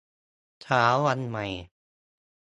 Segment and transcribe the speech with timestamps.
[0.61, 1.45] เช้าวันใหม่